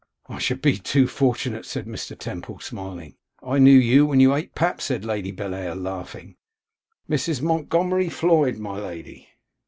[0.27, 2.17] 'I should be too fortunate,' said Mr.
[2.17, 3.17] Temple, smiling.
[3.43, 6.37] 'I knew you when you ate pap,' said Lady Bellair, laughing.
[7.07, 7.39] 'Mrs.
[7.43, 9.29] Montgomery Floyd, my lady.